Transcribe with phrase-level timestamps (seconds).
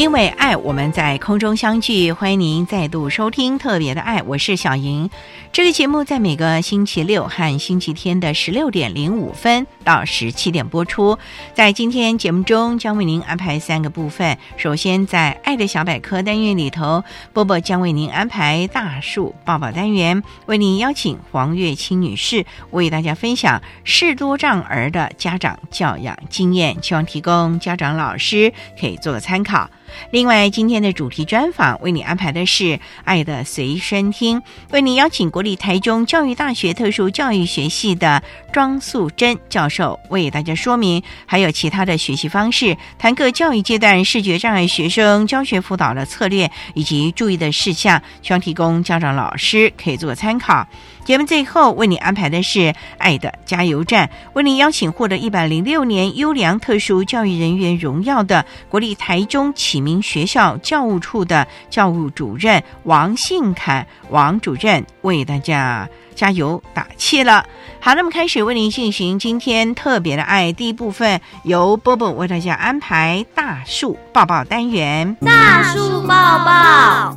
[0.00, 2.10] 因为爱，我们在空中相聚。
[2.10, 5.10] 欢迎您再度收听特别的爱，我是小莹。
[5.52, 11.18] 这个节目在每个星期六和星期天的十六点零五分到十七点播出。
[11.52, 14.38] 在今天节目中，将为您安排三个部分。
[14.56, 29.68] 首先，在“爱的小百科”单元里头，波波将为您安排大树抱抱单元，为您邀请黄月清女士为大家分享视多障儿的家长教养经验，希望提供家长老师可以做个参考。
[30.10, 32.64] 另外，今天的主题专访为你安排的是
[33.04, 50.66] 《爱的随身听》，为你邀请国立台中教育大学特殊教育学系的庄素贞教授为大家说明，还有其他的学习方式，谈各教育阶段视觉障碍学生教学辅导的策略以及注意的事项，希望提供家长老师可以做参考。
[51.10, 52.60] 节目最后为你安排的是
[52.96, 67.44] 《爱的加油站》，为您邀请获得一百零六年优良特殊教育人员荣耀的国立台中启明学校教务处的教务主任王信凯王主任为大家加油打气了。
[67.80, 77.16] 好，那么开始为您进行今天特别的爱第一部分，由波波为大家安排大树抱抱单元，大树抱抱。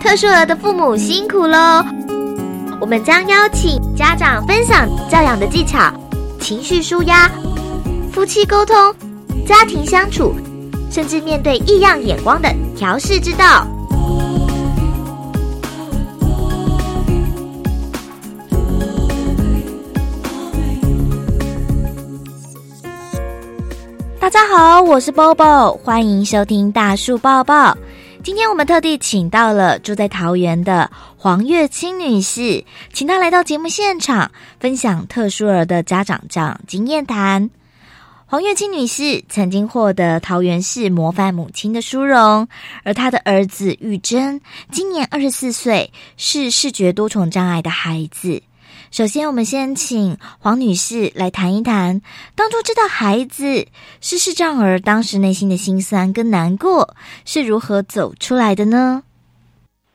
[0.00, 1.84] 特殊儿的父母辛苦喽！
[2.80, 5.92] 我们将邀请家长分享教养的技巧、
[6.40, 7.28] 情绪舒压、
[8.12, 8.74] 夫妻沟通、
[9.46, 10.32] 家庭相处，
[10.90, 13.66] 甚至面对异样眼光的调试之道。
[24.20, 27.76] 大家好，我是 Bobo，欢迎收听大树抱抱。
[28.28, 32.62] 今天我们特地请到了住在桃园的黄月清女士，
[32.92, 34.30] 请她来到节目现场，
[34.60, 37.48] 分享特殊儿的家长长经验谈。
[38.26, 42.46] 黄月清女士曾经获得桃园市模范母亲的殊荣，
[42.84, 48.42] 而她的儿子玉珍今年二十四岁，是视觉多重障碍的孩子。
[48.90, 52.00] 首先，我们先请黄女士来谈一谈，
[52.34, 53.66] 当初知道孩子
[54.00, 56.94] 是视障儿，当时内心的心酸跟难过
[57.26, 59.02] 是如何走出来的呢？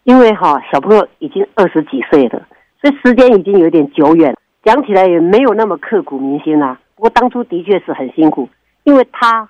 [0.04, 2.48] 因为哈，小朋友已经二十几岁了，
[2.80, 6.80] 所以时间已经有点久远，讲起来也没有那么刻骨铭心啦。
[6.96, 8.48] 不过当初的确是很辛苦，
[8.84, 9.50] 因为他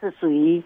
[0.00, 0.60] 是属于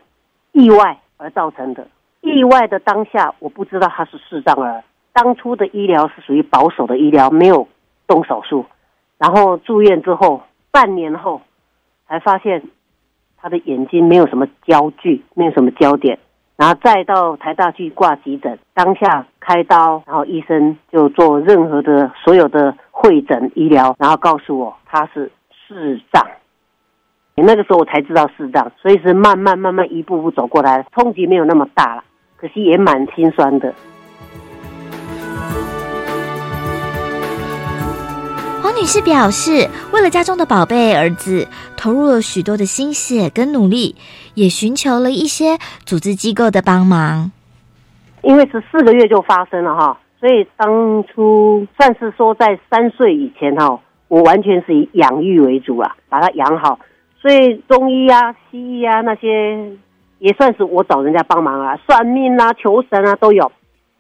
[0.52, 1.86] 意外而造成的。
[2.22, 4.82] 意外的当下，我不知道他是视障儿。
[5.12, 7.68] 当初的医疗是属于保守的医疗，没有。
[8.06, 8.66] 动手术，
[9.18, 11.40] 然后住院之后，半年后
[12.08, 12.62] 才发现
[13.36, 16.18] 他的眼睛没有什么焦距，没有什么焦点，
[16.56, 26.26] 然后再到台大去挂急诊，当下开刀，然后医生就做任何的所有的会诊医疗，然后告诉我他是视障。
[27.36, 32.04] 那个时候我才知道视障，所以是慢慢慢慢一步步走过来，冲击没有那么大了，
[32.36, 33.74] 可惜也蛮心酸的。
[38.74, 43.94] 女士表示，为了家中的宝贝儿子，投入了许多的心血跟努力，
[44.34, 47.30] 也寻求了一些组织机构的帮忙。
[48.22, 56.78] 因为是四个月就发生了哈，所以当初算是说在三岁以前哈，我完全是以养育为主啊，把他养好。
[57.22, 59.72] 所以中医啊、西医啊那些
[60.18, 63.50] 也算是我找人家帮忙啊，算命啊、求神啊都有。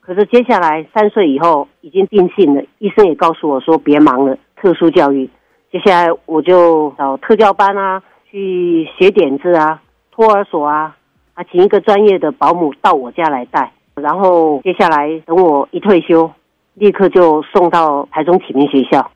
[0.00, 4.36] 可是接下来三岁以后已经定性了，医生也告诉我说别忙了。
[4.64, 5.28] 特殊教育，
[5.70, 10.96] 接下来我就找特教班啊，去学点字啊，托儿所啊，
[11.34, 13.70] 啊，请一个专业的保姆到我家来带。
[13.94, 16.30] 然后接下来等我一退休，
[16.72, 19.10] 立刻就送到台中启明学校，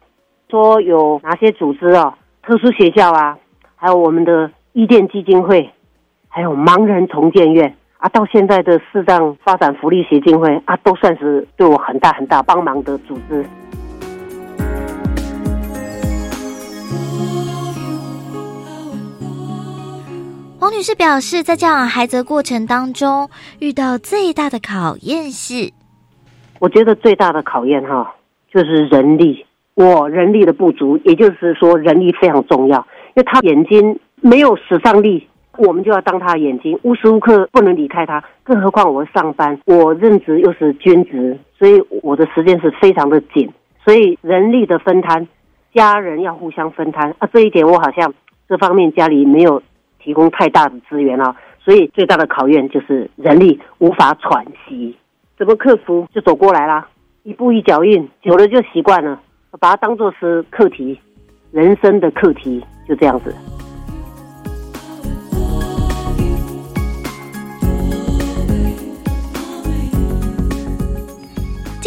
[0.50, 3.38] 说有哪些组织啊，特殊学校啊，
[3.74, 5.70] 还有我们的伊甸基金会，
[6.28, 13.42] 还有盲人重建院啊，到现在的视障发展福利协进会啊，都算是对我很大很大帮忙的组织。
[20.68, 25.72] 王女士表示，在教养孩子过程当中，遇到最大的考验是，
[26.58, 28.14] 我觉得最大的考验哈，
[28.52, 29.46] 就是人力。
[29.72, 35.26] 我人力的不足，也就是说人力非常重要，因为他眼睛没有使上力，
[35.56, 38.22] 我们就要当他的眼睛，无时无刻不能离开他。
[38.44, 43.50] 更何况我上班，我任职又是军职，所以我的时间是非常的紧，
[43.82, 45.26] 所以人力的分摊，
[45.74, 47.28] 家人要互相分摊啊。
[47.32, 48.12] 这一点我好像
[48.46, 49.62] 这方面家里没有。
[50.02, 54.96] 提供太大的资源了，所以最大的考验就是人力无法喘息，
[55.36, 56.86] 怎么克服就走过来了，
[57.22, 59.20] 一步一脚印，久了就习惯了，
[59.60, 60.98] 把它当做是课题，
[61.50, 63.34] 人生的课题，就这样子。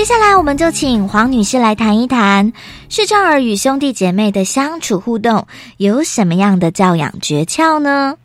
[0.02, 2.54] 接下来，我们就请黄女士来谈一谈
[2.90, 5.46] 视障儿与兄弟姐妹的相处互动，
[5.78, 8.16] 有什么样的教养诀窍呢？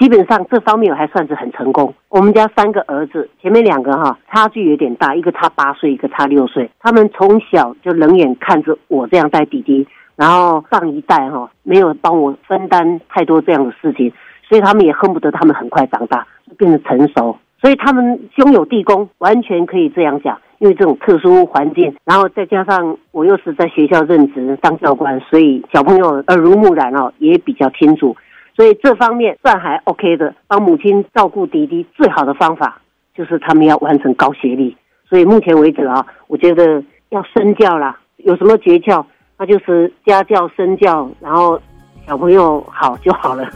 [0.00, 1.94] 基本上这方面我还算是很成功。
[2.08, 6.68] 我们家三个儿子，前面两个哈差距有点大，一个差八岁，一个差六岁。
[6.80, 9.86] 他们从小就冷眼看着我这样带弟弟，
[10.16, 14.12] 然后上一代哈没有帮我分担太多这样的事情，
[14.48, 16.26] 所以他们也恨不得他们很快长大，
[16.58, 17.38] 变得成熟。
[17.60, 20.36] 所以他们兄友弟恭，完全可以这样讲。
[20.64, 28.16] 因为这种特殊环境，然后再加上我又是在学校任职当教官，所以小朋友耳濡目染哦，也比较清楚。
[28.56, 30.34] 所以这方面算还 OK 的。
[30.48, 32.80] 帮母亲照顾弟弟最好的方法，
[33.14, 34.74] 就是他们要完成高学历。
[35.06, 39.04] 所以目前为止啊，我觉得要身教啦，有什么诀窍？
[39.36, 41.60] 那就是家教、身教，然后
[42.06, 43.46] 小朋友好就好了。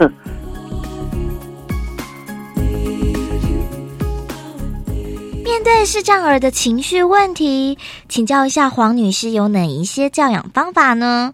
[5.59, 7.77] 面对视障儿的情绪问题，
[8.07, 11.33] 请教一下黄女士有哪一些教养方法呢？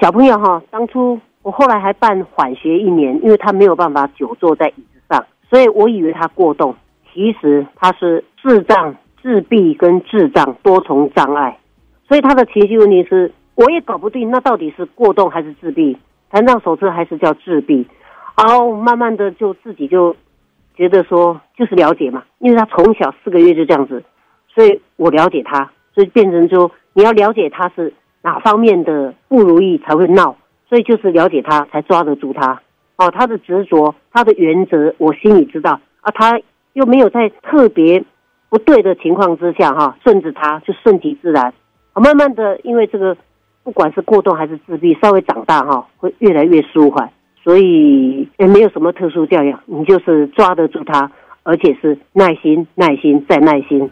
[0.00, 6.72] 小朋友哈，当初我后来还办缓学一年，因为他没有办法久坐在椅子上，所以我以为他过动，
[7.12, 11.58] 其实他是智障、自闭跟智障多重障碍，
[12.06, 15.98] 所以他的情绪问题是我也搞不定，那到底是过动还是自闭？
[16.30, 17.84] 残障手册还是叫自闭？
[18.36, 20.14] 然后慢慢的就自己就。
[20.78, 24.00] 觉得说就是了解嘛，因为他从小四个月就这样子，
[24.54, 27.92] 所以我了解他，所以变成说你要了解他是
[28.22, 30.36] 哪方面的不如意才会闹，
[30.68, 32.62] 所以就是了解他才抓得住他。
[32.96, 36.40] 哦，他的执着，他的原则，我心里知道啊，他
[36.74, 38.04] 又没有在特别
[38.48, 41.52] 不对的情况之下哈，顺着他就顺其自然。
[41.92, 43.16] 啊，慢慢的，因为这个
[43.64, 47.10] 不管是过动还是自闭，稍微长大哈，会越来越舒缓。
[47.48, 51.10] 所以也没有什么特殊教养，你就是抓得住他，
[51.44, 53.88] 而且是耐心、耐心再耐心。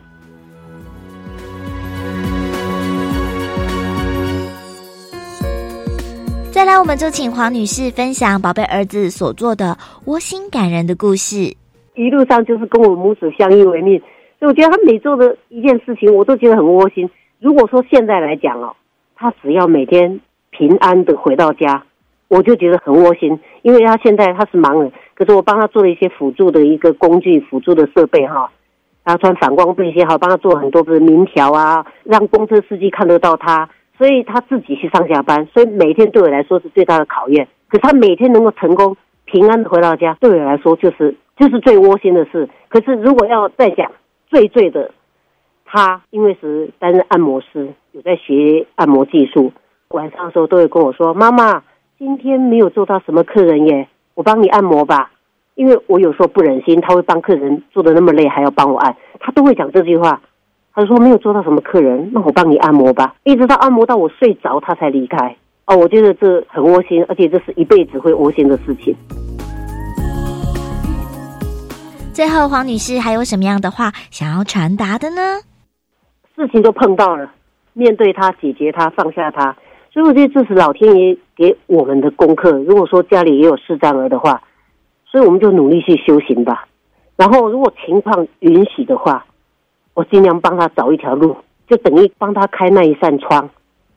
[6.51, 11.57] 再来，我们就请黄女士分享宝贝儿子所做的窝心感人的故事。
[11.95, 13.99] 一路上就是跟我母子相依为命，
[14.39, 17.09] 所以我觉得他每做的一件事情，我都觉得很窝心。
[17.41, 18.77] 如果说现在来讲哦，
[19.15, 21.86] 他只要每天平安的回到家。
[22.29, 28.51] 我就觉得很窝心，因为他现在他是盲人，可是我帮他做了一些辅助的一个工具、辅助的设备哈，
[29.05, 37.47] 他穿反光背心，好帮他做很多的名条啊，让公车司机看得到他，所以他自己去上下班，所以每天对我来说是最大的考验。
[37.69, 42.49] 可是他每天能够成功平安的回到家，对我来说就是就是最窝心的事。
[42.69, 43.93] 可是如果要再讲
[44.29, 44.91] 最最的，
[45.65, 49.53] 他因为是担任按摩师，有在学按摩技术，
[49.91, 51.63] 晚上的时候都会跟我说：“妈妈。”
[51.99, 55.11] 今天没有做到什么客人耶，我帮你按摩吧，
[55.55, 60.21] 因为我有时候不忍心，他会帮客人做的那么累，还要帮我按，他都会讲这句话。
[60.75, 65.35] 他说没有做到什么客人，那我帮你按摩吧，一直到按摩到我睡着，他才离开。
[65.65, 68.95] 哦，我觉得这很窝心，而且这是一辈子会窝心的事情。
[72.13, 75.41] 最后，黄女士还有什么样的话想要传达的呢？
[76.37, 77.33] 事情都碰到了，
[77.73, 79.57] 面对他，解决他，放下他。
[79.97, 82.53] 所以我觉得这是老天爷给我们的功课。
[82.53, 84.43] 如果说家里也有视障儿的话，
[85.07, 86.69] 所以我们就努力去修行吧。
[87.17, 89.25] 然后如果情况允许的话，
[89.95, 91.35] 我尽量帮他找一条路，
[91.67, 93.49] 就等于帮他开那一扇窗，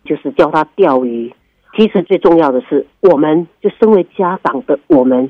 [0.06, 1.34] 就是教他钓鱼。
[1.76, 5.30] 其实最重要的是，我们就身为家长的我们，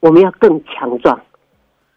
[0.00, 1.20] 我们要更强壮，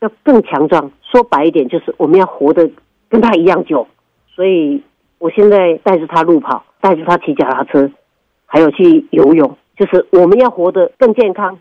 [0.01, 0.91] 要更强壮。
[1.01, 2.69] 说白一点，就是我们要活得
[3.09, 3.87] 跟他一样久。
[4.35, 4.83] 所以，
[5.17, 7.89] 我现在带着他路跑，带着他骑脚踏车，
[8.53, 11.57] 还有去游泳，就是我们要活得更健康、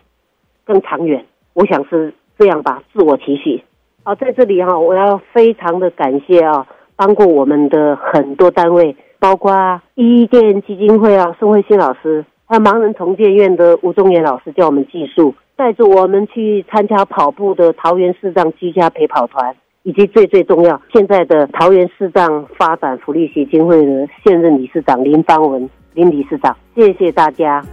[0.66, 1.24] 更长远。
[1.54, 3.64] 我想是这样吧，自我期许。
[4.02, 8.94] 啊，在这里哈，我要非常的感谢啊，帮过我们的很多单位。
[9.18, 27.64] 包括伊甸基金会啊，宋慧欣老师，还有盲人重建院的吴宗元老师教我们技术，带着我们去参加跑步的桃园市长居家陪跑团，以及最最重要，现在的桃园市长发展福利协进会的现任理事长林芳文林理事长，谢谢大家。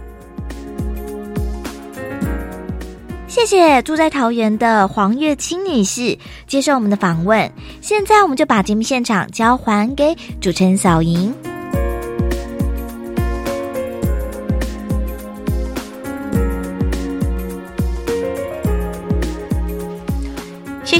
[3.26, 7.50] 谢谢住在桃园的黄月清女士接受我们的访问。
[7.80, 11.32] 现在，我们就把节目现场交还给主持人小莹。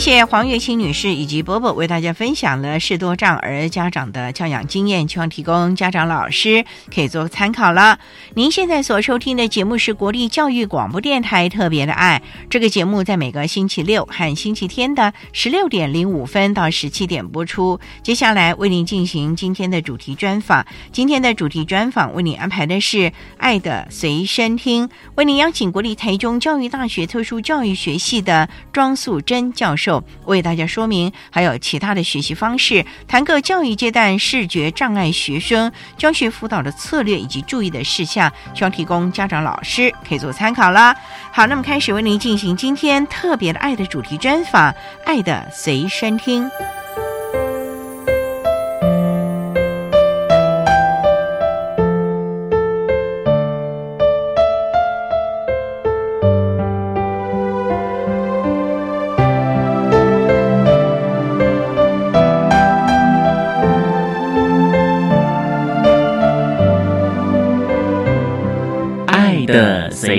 [0.00, 7.98] 谢谢黄月清女士以及伯伯为大家分享了视多障儿家长的教养经验，希望提供家长老师可以做参考了。
[8.32, 17.78] 您现在所收听的节目是国立教育广播电台特别的爱，这个节目在每个星期六和星期天的十六点零五分到十七点播出。
[18.02, 29.89] 接下来为您进行今天的主题专访，今天的主题专访为您安排的是爱的随身听，为您邀请国立台中教育大学特殊教育学系的庄素贞教授。
[30.26, 40.94] 为大家说明，还有其他的学习方式，谈个教育阶段视觉障碍学生教学辅导的策略以及注意的事项，需要提供家长老师可以做参考啦。
[41.32, 44.74] 好，那么开始为您进行今天特别的爱的主题专访，
[45.06, 46.50] 爱的随身听。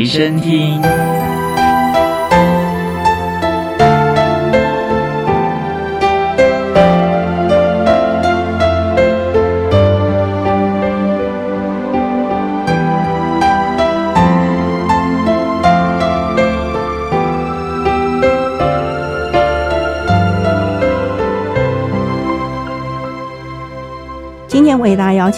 [0.01, 1.10] 随身听。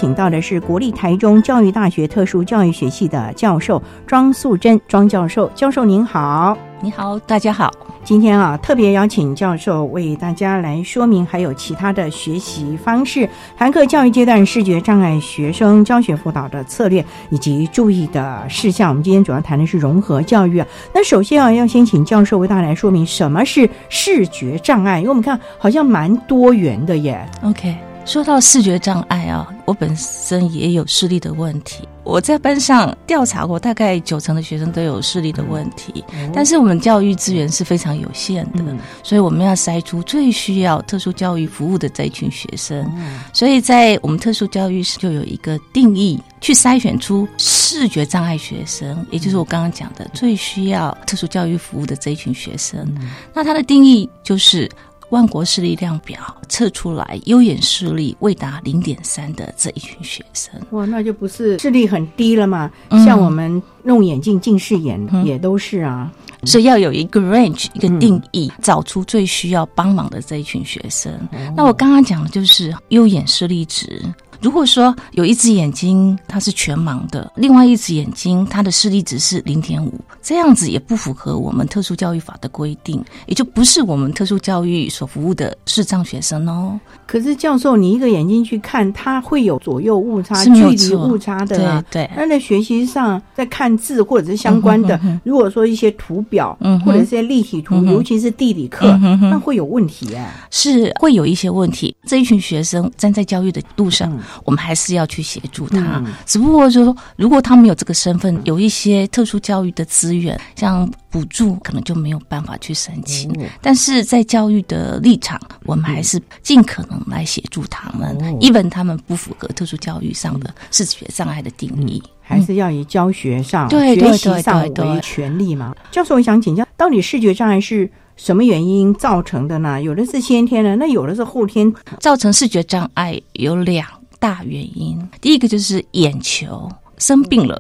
[0.03, 7.71] 请到的是国立台中教育大学特殊教育学系的教授庄素贞庄教授，教授您好，你好，大家好。
[8.03, 18.89] 今天啊，特别邀请教授为大家来说明，还有其他的学习方式，韩课教育阶段视觉障碍学生教学辅导的策略以及注意的事项。
[18.89, 20.67] 我们今天主要谈的是融合教育啊。
[20.93, 27.25] 那首先啊，要先请教授为大家来说明什么是视觉障碍，因为我们看好像蛮多元的耶。
[27.41, 27.73] OK。
[28.05, 31.87] 说到视觉障碍啊，我本身也有视力的问题。
[32.03, 36.03] 我在班上调查过，大概九成的学生都有视力的问题。
[36.33, 42.85] 但是我们教育资源是非常有限的，所以我们要筛出最需要特殊教育服务的这一群学生。
[43.31, 52.85] 所以在我们特殊教育就有一个定义，去筛选出视觉障碍学生，也就是我刚刚讲的最需要特殊教育服务的这一群学生。
[53.33, 54.69] 那它的定义就是。
[55.13, 56.17] 万国视力量表
[56.49, 62.71] 测出来，优眼视力未达零点三的这一群学生，哇，那就不是视力很低了嘛？
[63.05, 66.11] 像我们弄眼镜近视眼也都是啊，
[66.45, 71.13] 所以要有一个 range 一个定义，找出最需要帮忙的这一群学生。
[71.55, 74.01] 那我刚刚讲的就是优眼视力值。
[74.43, 86.77] 如果说有一只眼睛它是全盲的，另外一只眼睛它的视力值是零点五，这样子也不符合我们特殊教育法的规定，也就不是我们特殊教育所服务的视障学生哦。
[87.05, 91.81] 可是教授，你一个眼睛去看，它会有左右误差、距离误差的。
[91.89, 98.87] 对，那在学习上，在看字或者是相关的，如果说一些图表嗯或者一些立体图，尤其是地理课，
[99.21, 100.33] 那会有问题啊。
[100.51, 101.95] 是会有一些问题。
[102.05, 104.11] 这一群学生站在教育的路上。
[104.43, 113.31] 我们还是要去协助他，只不过就是说，如果他没有这个身份，有一些特殊教育的资源，像补助，可能就没有办法去申请。
[113.61, 125.75] 但是在教育的立场，我们还是尽可能来协助他们，even 他们不符合特殊教育上的视觉障碍的定义，还是要以教学上、学习上为权利嘛？
[125.91, 129.81] 教授，我想请教，到底视觉障碍是什么原因造成的呢？
[129.81, 131.71] 有的是先天的，那有的是后天。
[131.99, 133.87] 造成视觉障碍，有两。
[134.23, 137.59] 大原因，第一个就是眼球生病了，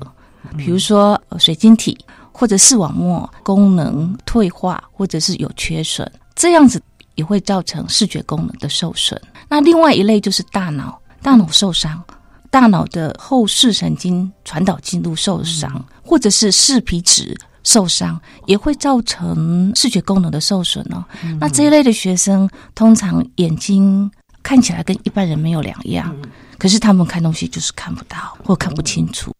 [0.55, 1.97] 比如说呃水晶体
[2.31, 6.81] 或者视网膜功能退化，或者是有缺损，这样子
[7.15, 9.21] 也会造成视觉功能的受损。
[9.49, 12.01] 那另外一类就是大脑，大脑受伤。
[12.49, 21.03] 大脑的后视神经传导进入受伤，或者是视皮质受伤，也会造成视觉功能的受损哦。
[21.41, 24.09] 那这一类的学生，通常眼睛
[24.41, 26.15] 看起来跟一般人没有两样，
[26.57, 29.31] 可是他们看东西就是看不到或看不清楚。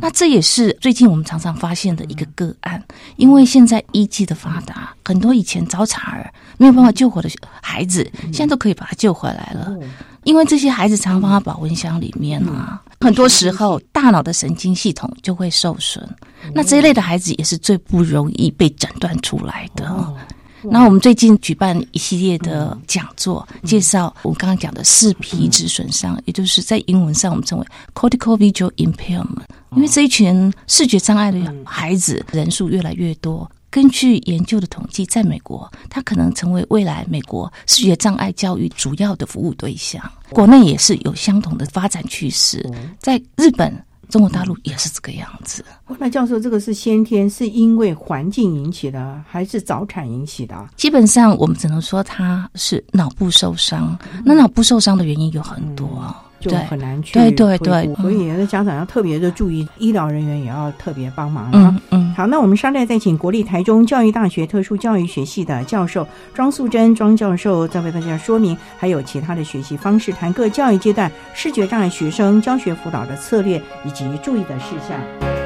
[0.00, 2.82] 那这也是最近我们常常发现的一个个案，
[3.16, 7.28] 因为现在医技的发达，很多以前早产儿没有办法救活的
[7.60, 9.76] 孩子，现在都可以把他救回来了。
[10.24, 16.08] 因为这些孩子常常放在保温箱里面啊，很多时候大脑的神经系统就会受损。
[16.54, 20.14] 那这一类的孩子也是最不容易被诊断出来的。
[20.62, 29.44] 那我们最近举办一系列的讲座，介绍我刚刚讲的视皮质损伤，也就是在英文上我们称为 cortical visual impairment。
[29.76, 33.50] 因为这一群视觉障碍的孩子人数越来越多。
[33.70, 40.02] 根据研究的统计，在美国，它可能成为未来美国视觉障碍教育主要的服务对象。
[40.30, 43.72] 国内也是有相同的发展趋势，在日本、
[44.10, 45.64] 中国大陆也是这个样子。
[45.98, 50.68] 那教授，这个是先天，是因为环境引起的，还是早产引起的？
[50.76, 53.98] 基本上，我们只能说他是脑部受伤。
[54.24, 56.14] 那脑部受伤的原因有很多。
[56.40, 61.76] 就很难去对对对，所以那家长要特别的注意，医疗人员也要特别帮忙啊。
[61.90, 75.39] 嗯，好，那我们稍待再请国立台中教育大学特殊教育学系的教授庄素贞庄教授，再为大家说明还有其他的学习方式，谈各教育阶段视觉障碍学生教学辅导的策略以及注意的事项。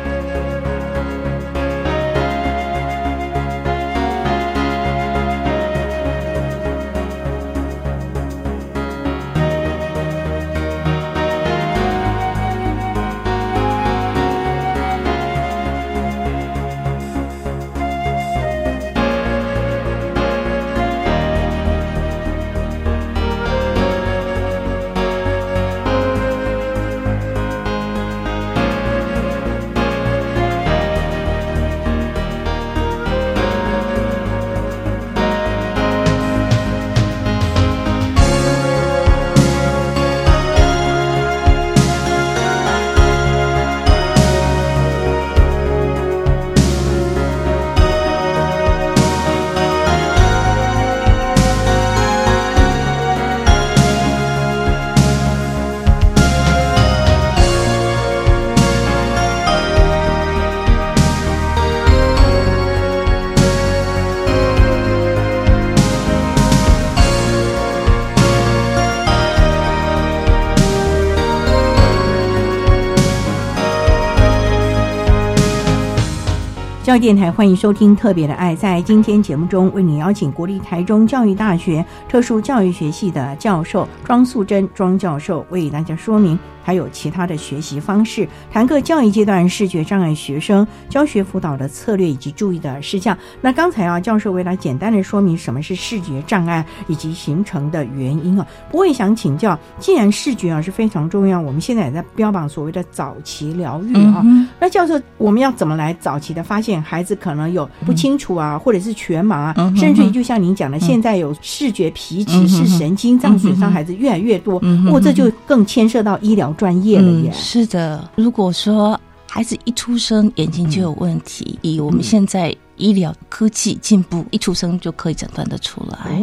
[76.94, 78.54] 教育电台欢迎收听《特别的爱》。
[78.56, 86.38] 在今天节目中，为你邀请国立台中教育大学特殊教育学系的教授庄素贞庄教授，为大家说明。
[86.66, 93.14] 还有其他的学习方式，谈各教育阶段视觉障碍学生教学辅导的策略以及注意的事项。
[93.42, 104.24] 那刚才啊，教授为了简单的说明什么是视觉障碍以及形成的原因啊，不会想请教，既然视觉啊是非常重要，我们现在也在标榜所谓的早期疗愈啊，
[104.58, 116.44] 那教授我们要怎么来早期的发现孩子可能有不清楚啊，或者是全盲啊，甚至于就像您讲的，现在有视觉皮质视神经脏损伤孩子越来越多，或这就更牵涉到医疗。
[116.56, 118.08] 专业了耶，是的。
[118.16, 126.22] 如果说孩子一出生眼睛就有问题，以我们现在医疗科技进步，一出生就可以诊断得出来。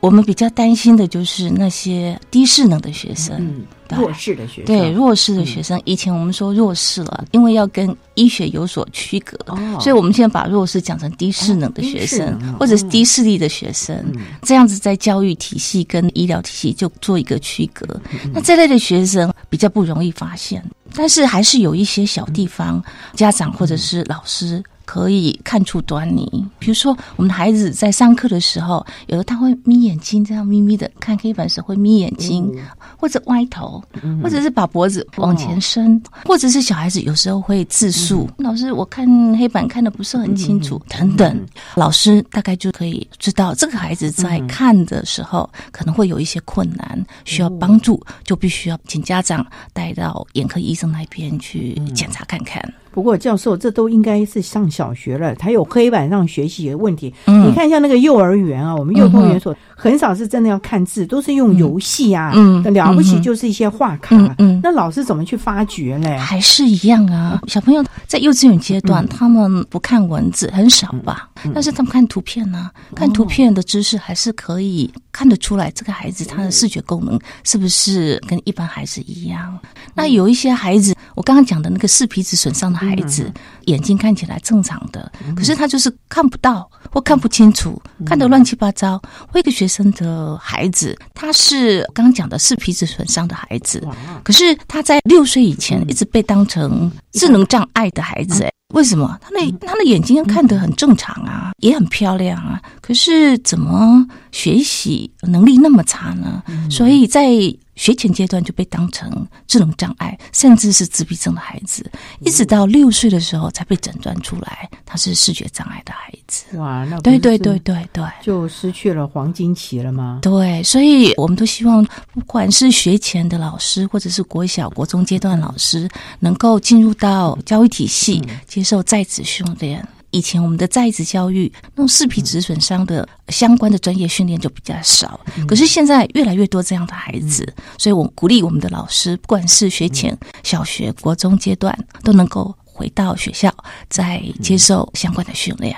[0.00, 4.66] 我们比较担心的就是那些低势能的学生，弱势的学生。
[4.66, 9.36] 对弱势的学生，以前我们说弱势了，因为要跟医学有所区隔，
[9.80, 13.96] 所以我们现在把弱势讲成低势能的学生，或者是低视力的学生，
[14.42, 17.86] 这样子在教育体系跟医疗体系就做一个区隔。
[18.32, 20.62] 那这类的学生比较不容易发现，
[20.94, 24.62] 但是还是有一些小地方，家长或者是老师。
[24.86, 26.24] 可以看出端倪，
[26.58, 32.50] 比如说我们的孩子在上课的时候，有的他会眯眼睛，这样眯眯的看黑板时会眯眼睛，
[32.96, 33.82] 或者歪头，
[34.22, 52.62] 或者是把脖子往前伸，或者是小孩子有时候会自述：“老师，我看黑板看的不是很清楚。”等等，老师大概就可以知道这个孩子在看的时候可能会有一些困难，需要帮助，就必须要请家长带到眼科医生那边去检查看看。
[52.96, 57.12] 不过教授，这都应该是上小学了，才有黑板上学习的问题。
[57.26, 64.16] 嗯你看，一下那个幼儿园啊，我们幼儿园所很少是真的要看字，都是用游戏啊，嗯了不起嗯就是一些画卡。
[64.16, 66.18] 嗯嗯那老师怎么去发掘呢？
[66.18, 67.38] 还是一样啊。
[67.48, 79.58] 小朋友在幼稚园阶段，嗯他们不看文字很少吧，但是他们看图片呢、看图片的知识还是可以看得出来，这个孩子他的视觉功能是不是跟一般孩子一样？
[79.92, 83.32] 那有一些孩子，我刚刚讲的那个视皮质损伤的孩子，
[83.64, 88.98] 眼睛看起来正常的，可是他就是看不到或看不清楚，看得乱七八糟。
[89.30, 93.86] 我一个学生的孩子，他是刚刚讲的是皮质损伤的孩子，
[94.24, 99.18] 可是他在六岁以前一直被当成智能障碍的孩子，哎，为什么？
[99.20, 106.42] 他的他的眼睛看得很正常啊，也很漂亮啊，可是怎么学习能力那么差呢？
[106.70, 107.28] 所以在
[107.74, 111.84] 学前阶段就被当成智能障碍，甚至是自闭症的孩子，
[112.20, 116.56] 一直到六岁的时候才被诊断出来他是视觉障碍的孩子。
[116.56, 118.04] 哇，对对对对对。
[118.22, 120.20] 就失去了黄金期了吗？
[120.22, 125.88] 对，所以我们都希望，不管是学前的老师，或者是国小、国中阶段老师，
[126.20, 129.86] 能够进入到教育体系，接受在职训练。
[130.12, 135.20] 以前我们的在职教育，那种视皮质损伤的相关的专业训练就比较少。
[135.46, 143.52] 可是现在越来越多这样的孩子，所以我鼓励我们的老师，不管是学前、小学、国中阶段，都能够回到学校，
[143.90, 145.76] 再接受相关的训练。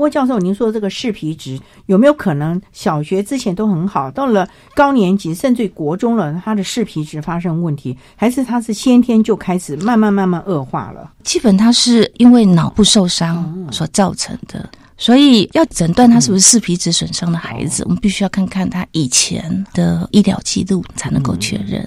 [0.00, 11.12] 不过教授，您说这个视皮质有没有可能小学之前都很好，到了高年级甚至于国中了，他的视皮质发生问题，还是他是先天就开始慢慢慢慢恶化了？
[11.22, 21.86] 基本他是因为脑部受伤所造成的，所以要诊断他是不是视皮质损伤的孩子，我们必须要看看他以前的医疗记录才能够确认。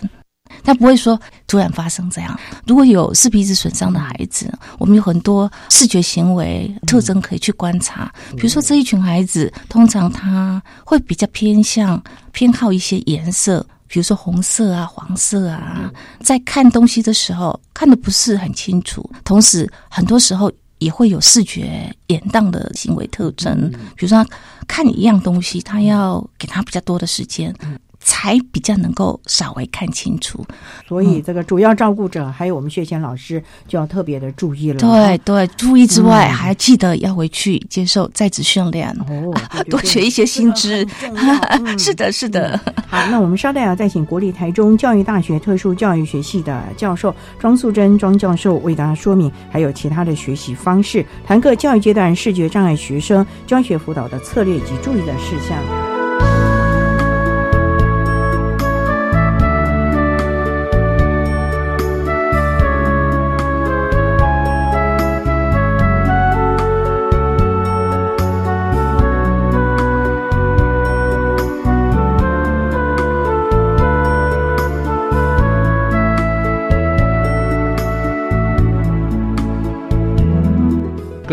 [0.63, 2.39] 他不会说突然发生这样。
[2.65, 8.11] 如果有视皮质损伤的孩子，我们有很多视觉行为特征可以去观察。
[8.37, 13.65] 比如说这一群孩子，通常他会比较偏向偏好一些颜色。
[13.85, 23.69] 比如说红色啊、黄色啊，在看东西的时候看的不是很清楚，同时很多时候也会有视觉延宕的行为特征。
[23.95, 24.29] 比如说他
[24.65, 27.53] 看一样东西，他要给他比较多的时间。
[28.03, 30.45] 才比较能够稍微看清楚，
[30.87, 34.79] 所以这个主要照顾者还有我们学前老师就要特别的注意了。
[34.79, 39.33] 对对，注意之外，嗯、还记得要回去接受在职训练，哦，
[39.69, 40.85] 多学一些新知。
[41.01, 42.59] 嗯、 是的，是的。
[42.87, 55.92] 好，那我们稍待啊，再请国立台中教育大学特殊教育学系的教授庄素贞庄教授为大家说明，还有其他的学习方式，谈个教育阶段视觉障碍学生教学辅导的策略以及注意的事项。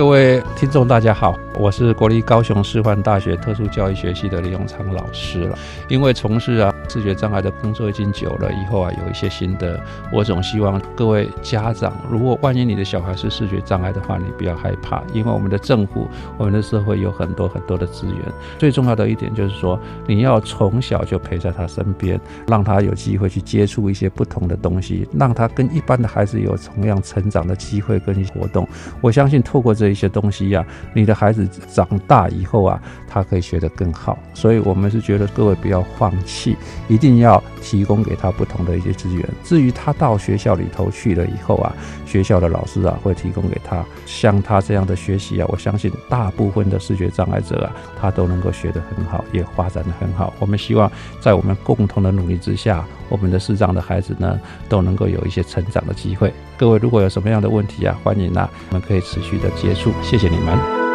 [0.01, 5.59] 各位听众，大家好，我是国立高雄师范大学特殊教育学系的李永昌老师了。
[5.89, 9.81] 因为从事啊视觉障碍的工作已经久了，以后啊有一些心得，
[10.13, 18.17] 我总希望各位家长，如果万一你的小孩是视觉障碍的话，你不要害怕，因为我们的政府、我们的社会有很多很多的资源。
[18.59, 28.69] 最重要的一点就是说，你要从小就陪在他身边，让他有机会去接触一些不同的东西，让他跟一般的孩子有同样成长的机会跟活动。
[29.01, 34.19] 我相信透过这一些东西呀、啊，你的孩子长大以后啊，他可以学得更好。
[34.35, 36.57] 所以我们是觉得各位不要放弃，
[36.89, 39.29] 一定要提供给他不同的一些资源。
[39.43, 41.75] 至于他到学校里头去了以后啊，
[42.07, 50.33] 学校的老师啊会提供给他像他这样的学习啊，我相信大部分的视觉障碍者啊，他都能够学得很好，也发展得很好。
[50.39, 56.33] 我们希望在我们共同的努力之下，我们的视障的孩子呢，都能够有一些成长的机会。
[56.57, 59.93] 各位如果有什么样的问题啊，欢迎啊，我们可以持续的接触。
[60.03, 60.90] 谢谢你们。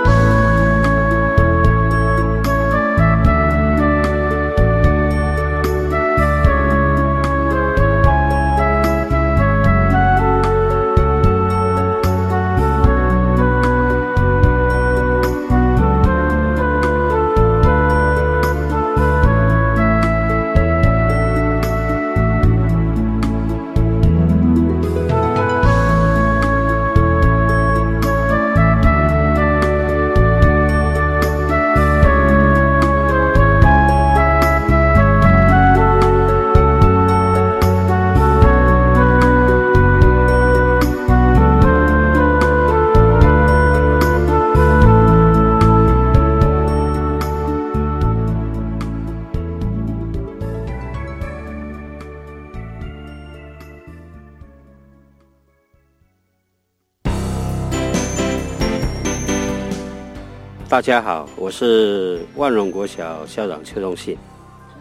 [60.75, 64.17] 大家好，我是万荣国小校长邱忠信。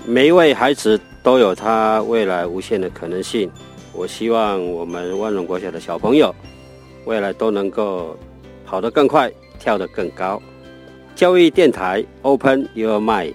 [0.05, 3.49] 每一位孩子都有他未来无限的可能性。
[3.93, 6.35] 我希望我们万荣国小的小朋友，
[7.05, 8.17] 未来都能够
[8.67, 10.43] 跑得更快，跳得更高。
[11.15, 13.35] 教育电台，Open Your Mind。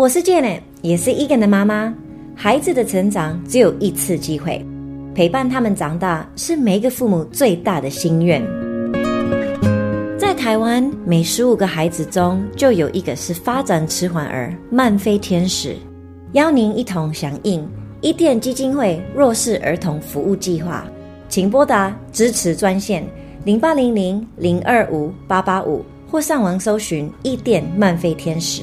[0.00, 1.94] 我是 Jane，也是 Egan 的妈妈。
[2.34, 4.64] 孩子的成长只有一次机会，
[5.14, 8.42] 陪伴他们长大是每一个父母最大的心愿。
[10.18, 15.76] 在台湾，每十五个孩子中就有一个是发展迟缓儿、慢飞天使。
[16.32, 17.68] 邀您一同响应
[18.00, 20.86] 伊甸基金会弱势儿童服务计划，
[21.28, 23.06] 请拨打支持专线
[23.44, 28.62] 零八零零零二五八八五，或上网搜寻伊甸慢飞天使。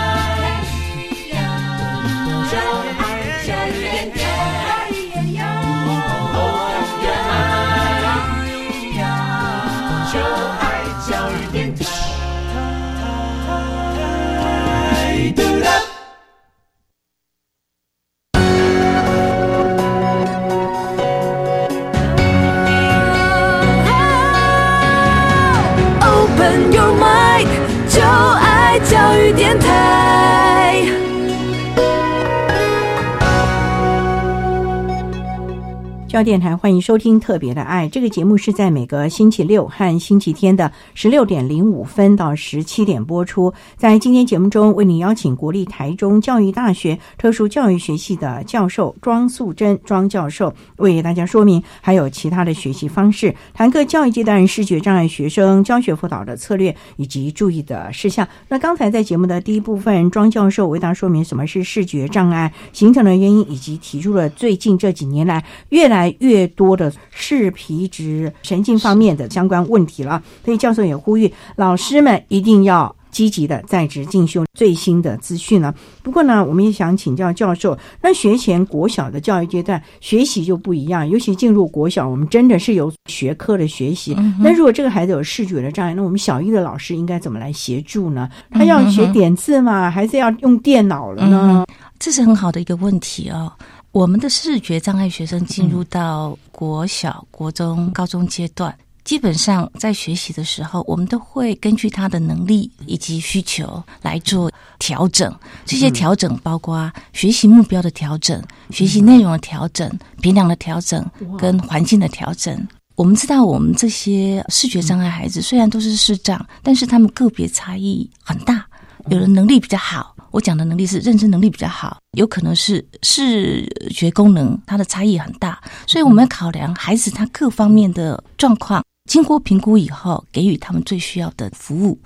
[36.11, 43.53] 教电台欢迎收听《特别的爱》这个节目，是在每个星期六和星期天的十六点零五分到十七点播出。
[43.77, 58.27] 在今天节目中，为您邀请国立台中教育大学特殊教育学系的教授庄素贞庄教授，为大家说明还有其他的学习方式，谈各教育阶段视觉障碍学生教学辅导的策略以及注意的事项。
[58.49, 75.71] 那刚才在节目的第一部分，庄教授为大家说明什么是视觉障碍形成的原因，以及提出了最近这几年来越来来越多的视皮质神经方面的相关问题了，所以教授也呼吁老师们一定要积极的在职进修最新的资讯呢。
[76.01, 84.15] 不过呢，我们也想请教教授，那学前国小的教育阶段学习就不一样，尤其进入国小，我们真的是有学科的学习。
[84.39, 88.27] 那如果这个孩子有视觉的障碍，那我们小一的老师应该怎么来协助呢？
[88.49, 89.91] 他要学点字吗？
[89.91, 91.65] 还是要用电脑了呢？
[91.99, 93.51] 这是很好的一个问题哦。
[93.91, 98.73] 我们的视觉障碍学生进入到国小、国中、高中阶段，
[99.03, 104.49] 基本上在学习的时候，我们都会根据他的能力以及需求来做
[104.79, 105.29] 调整。
[105.65, 111.05] 这些调整包括学习目标的调整、学习内容的调整、平量的调整
[111.37, 112.65] 跟环境的调整。
[112.95, 118.65] 我们知道，我们这些视觉障碍孩子虽然都是视障，但是他们个别差异很大，
[119.09, 120.10] 有的能力比较好。
[120.31, 131.99] 我讲的能力是认知能力比较好，有可能是视觉功能，它的差异很大，所以我们要考量孩子他各方面的状况，经过评估以后，给予他们最需要的服务。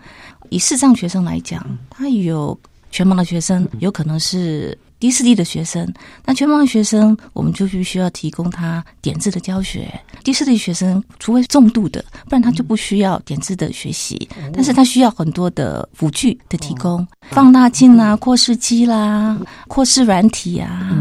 [0.49, 2.59] 以视障学生来讲，他有
[2.91, 4.77] 全盲的学生，有可能是。
[4.99, 5.91] 低视力的学生，
[6.25, 9.91] 那全盲的学生，我们就必须要提供他点字的教学。
[10.23, 14.27] 低视力学生，除非重度的，不然他就不需要点字的学习。
[14.53, 20.91] 但是他需要很多的辅具的提供，放大镜啦、扩视机啦、扩视软体啊。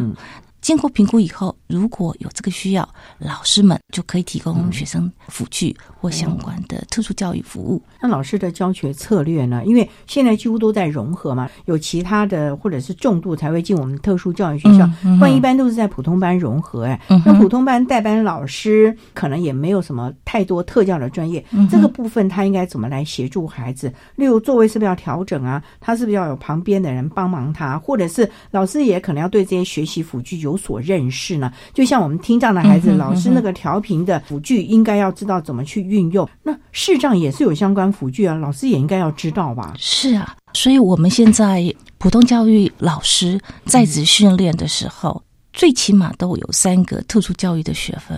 [0.64, 7.82] 经过评估以后，如果有这个需要，老师们就可以提供学生辅具或相关的特殊教育服务。
[8.00, 9.62] 那老师的教学策略呢？
[9.66, 16.84] 因为现在几乎都在融合嘛，有其他的或者是重度才会进我们特殊教育学校，不然一般都是在普通班融合。
[16.86, 23.92] 哎，那普通班代班老师可能也没有什么太多特教的专业，这个部分他应该怎么来协助孩子？
[24.16, 25.62] 例如座位是不是要调整啊？
[25.78, 27.78] 他是不是要有旁边的人帮忙他？
[27.78, 30.53] 或者是老师也可能要对这些学习辅具有。
[30.54, 36.28] 有所认识呢，就像我们听障的孩子，老师那个调频的辅具应该要知道怎么去运用。
[36.44, 39.74] 那视障也是有相关辅具啊，老师也应该要知道吧？
[39.76, 45.20] 是啊，所以我们现在普通教育老师在职训练的时候，
[45.52, 48.16] 最起码都有三个特殊教育的学分，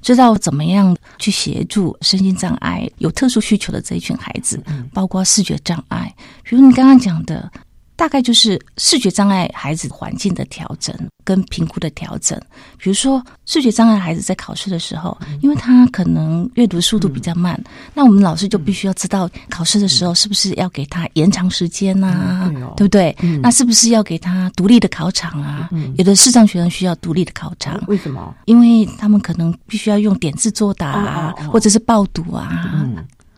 [0.00, 4.58] 知道怎么样去协助身心障碍有特殊需求的这一群孩子，
[4.94, 6.10] 包括视觉障碍，
[6.42, 7.52] 比如你刚刚讲的。
[7.96, 12.38] 大概就是视觉障碍孩子环境的调整跟评估的调整，
[12.76, 17.58] 比如说视觉障碍孩子在考试的时候，因为他可能阅读速度比较慢，
[17.94, 23.16] 那我们老师就必须要知道考试的时候是不是要给他延长时间呐，对不对？
[23.40, 25.70] 那是不是要给他独立的考场啊？
[25.96, 28.34] 有的视障学生需要独立的考场，为什么？
[28.46, 32.84] 因为他们可能必须要用点字作答啊，或者是报读啊。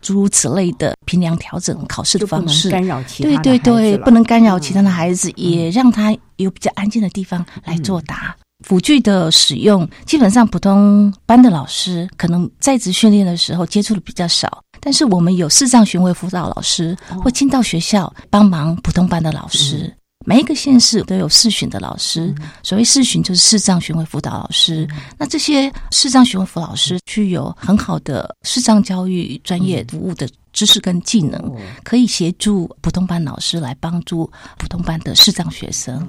[0.07, 8.33] 诸如此类的评量调整考试的方式，干扰其他对对对，不能干扰其他的孩子，也让他有比较安静的地方来作答。
[8.65, 19.93] 辅具的使用，基本上普通班的老师可能在职训练的时候接触的比较少，但是我们有视障巡回辅导老师会进到学校帮忙普通班的老师。
[20.27, 24.85] 每一个县市都有视巡的老师，所谓视巡就是视障巡回辅导老师。
[25.17, 36.05] 那这些视障巡回辅导老师具有很好的视障教育专业服务的知识跟技能，可以协助普通班老师来帮助普通班的视障学生。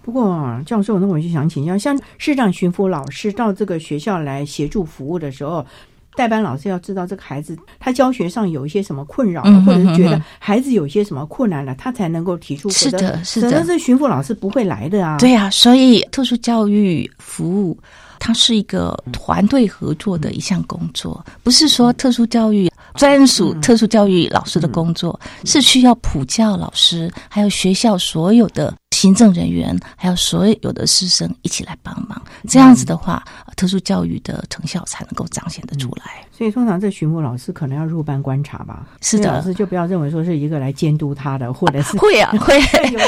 [0.00, 5.66] 不过，教授，那我就想请教，像视障巡抚老师到这个学校来协助服务的时候。
[6.16, 12.70] 代班老师要知道这个孩子他教学上有一些什么困扰，或者是觉得孩子有一些什么困难了，他才能够提出。
[12.70, 15.18] 是的，是的，是巡抚老师不会来的啊。
[15.18, 17.78] 对啊，所以特殊教育服务
[18.18, 28.74] 它是一个团队合作的一项工作，不是说特殊教育专属特殊教育老师的工作，是需要普教老师还有学校所有的。
[29.06, 33.22] 行政人员还有所有的师生一起来帮忙，这样子的话，
[33.54, 36.26] 特殊教育的成效才能够彰显得出来。
[36.32, 38.84] 所以，通常这巡护老师可能要入班观察吧？
[39.00, 42.60] 是的，老师就不要认为说是一个来监督他的，或者是会啊会，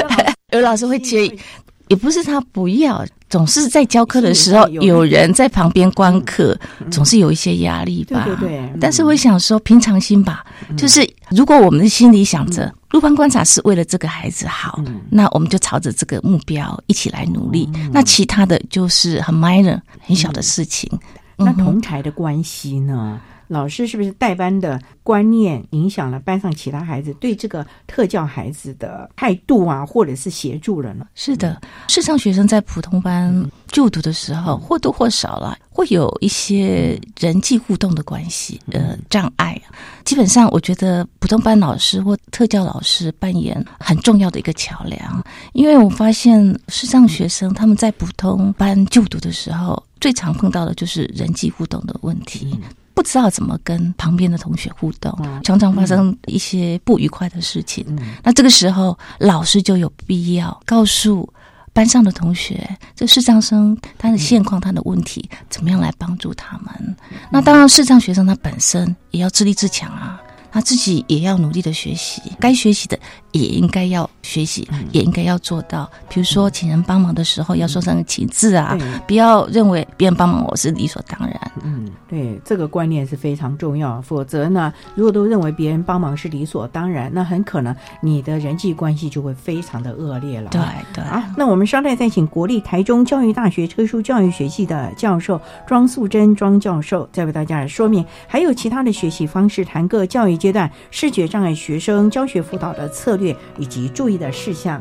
[0.54, 1.40] 有 老师会介意。
[1.88, 6.59] 也不是他不要，总是在教课的时候有人在旁边观课，
[6.90, 8.24] 总是有一些压力吧。
[8.24, 8.72] 对对对。
[8.81, 10.44] 但是我想说，平常心吧，
[10.77, 17.68] 就是如果我们的心里想着入班观察是为了这个孩子好，那我们就朝着这个目标一起来努力。
[17.92, 20.90] 那其他的就是很 minor 很小的事情。
[21.37, 23.20] 那同台的关系呢？
[23.48, 31.06] 老师是不是代班的观念影响了班上其他孩子对这个特教孩子的态度啊，或者是协助了呢？
[31.14, 39.61] 是的，视障学生在普通班就读的时候，或多或少了会有一些人际互动的关系呃障碍。
[40.04, 52.58] 基本上，我觉得普通班老师或特教老师扮演很重要的一个桥梁，因为我发现视障学生他们在普通班就读的时候，最常碰到的就是人际互动的问题。
[52.98, 57.87] 不知道怎么跟旁边的同学互动，常常发生一些不愉快的事情。
[58.24, 61.32] 那这个时候，老师就有必要告诉
[61.72, 66.96] 班上的同学，这视障生他的现况、他的问题，怎么样来帮助他们。
[67.30, 70.20] 那当然，视障学生他本身也要自立自强啊。
[70.50, 72.98] 他自己也要努力的学习，该学习的
[73.32, 75.88] 也应该要学习，也应该要做到。
[76.08, 81.52] 比如说，请人帮忙的时候要说声请字啊，不要认为别人帮忙我是理所当然。
[81.62, 84.00] 嗯，对，这个观念是非常重要。
[84.00, 90.48] 否则呢，如果都认为别人帮忙是理所当然，那很可能你的人际关系就会非常的恶劣了。
[90.50, 90.60] 对
[90.94, 100.38] 对啊，那我们稍待再请国立台中教育大学特殊教育学系的教授庄素贞庄教授，再为大家来说明，还有其他的学习方式，谈个教育。
[100.38, 104.81] 阶段视觉障碍学生教学辅导的策略以及注意的事项。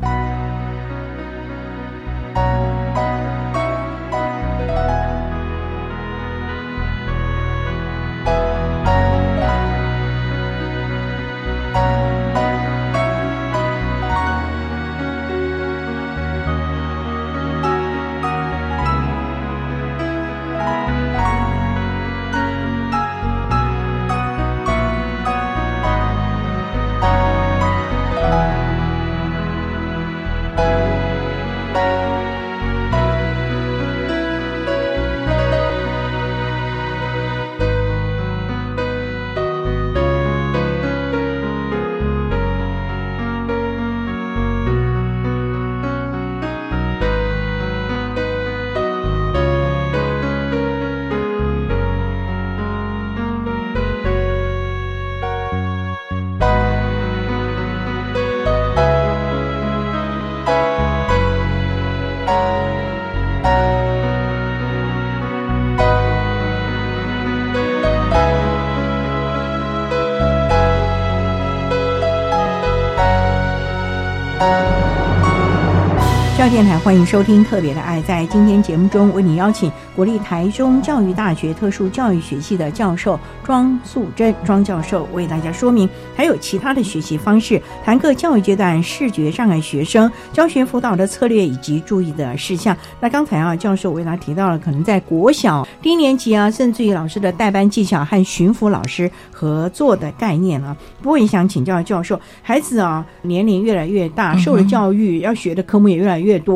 [76.58, 78.00] 电台，欢迎收听《特别的爱》。
[78.02, 92.76] 在今天节目中，为你邀请国立台中教育大学特殊教育学系的教授庄素贞庄教授为大家说明，还有其他的学习方式，谈各教育阶段视觉障碍学生教学辅导的策略以及注意的事项。
[92.98, 100.76] 那刚才啊，教授为大家提到了，可能在国小低年级啊，甚至于老师的代班技巧和巡抚老师合作的概念啊。
[101.00, 106.47] 不过也想请教教授，孩子啊年龄越来越大，受的教育要学的科目也越来越多，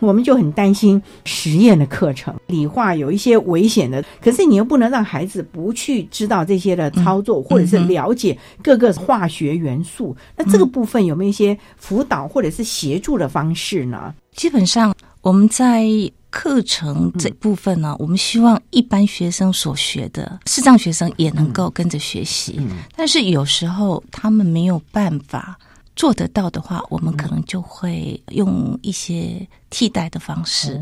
[0.00, 4.04] 我们就很担心实验的课程，理化有一些危险的。
[4.20, 10.16] 可是你又不能让孩子不去知道这些的操作，或者是了解各个化学元素。
[10.36, 14.14] 那这个部分有没有一些辅导或者是协助的方式呢？
[14.34, 15.86] 基本上我们在
[16.28, 22.60] 课程这部分呢，我们希望一般学生所学的视障学生也能够跟着学习，
[22.94, 25.56] 但是有时候他们没有办法。
[25.96, 30.80] 做得到的话，我们可能就会用一些替代的方式，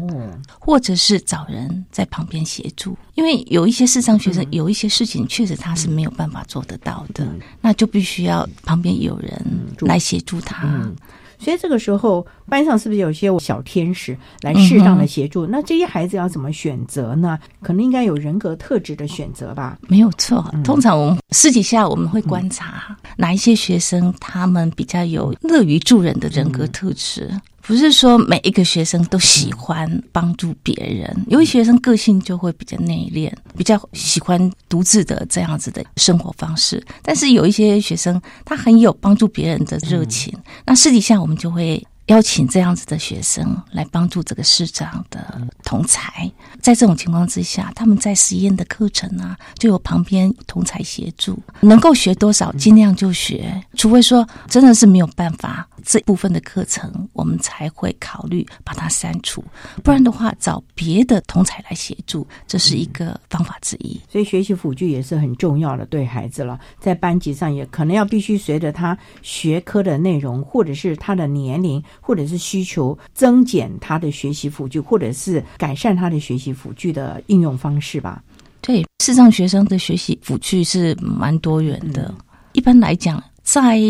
[0.61, 2.97] 或者是找人在旁边协助。
[3.15, 7.27] 因为有一些视障学生，有一些事情确实他是没有办法做得到的，
[7.61, 9.41] 那就必须要旁边有人
[9.83, 10.91] 来协助他。
[11.39, 15.47] 所以这个时候，班上是不是有些小天使来适当的协助？
[15.47, 17.39] 那这些孩子要怎么选择呢？
[17.63, 19.79] 可能应该有人格特质的选择吧。
[19.89, 27.31] 没有错，通常我们私底下我们会观察哪一些学生，他们比较有乐于助人的人格特质。
[27.67, 36.85] 不是说每一个学生都喜欢帮助别人，有些学生个性就会比较内敛，比较喜欢独自的这样子的生活方式。
[37.03, 40.33] 但是有一些学生，他很有帮助别人的热情。
[40.67, 41.83] 那私底下我们就会。
[42.07, 46.31] 邀请这样子的学生来帮助这个市长的同才，
[46.61, 59.43] 在这种情况之下，他们在实验的课程啊，就有旁边同才协助，能够学多少尽量就学，除非说真的是没有办法，这部分的课程我们才会考虑把它删除，
[59.83, 63.99] 不然的话找别的同才来协助，这是一个方法之一。
[64.11, 71.83] 所以学习辅具也是很重要的，对孩子了，在班级上也可能要必须随着他学科的内容或者是他的年龄。
[72.07, 78.23] 或者是需求增减他的学习辅具，或者是改善他的学习辅具的应用方式吧。
[78.61, 82.15] 对，视障学生的学习辅具是蛮多元的。
[82.53, 83.81] 一般来讲，在